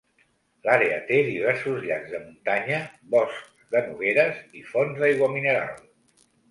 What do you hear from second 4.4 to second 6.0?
i fonts d'aigua mineral.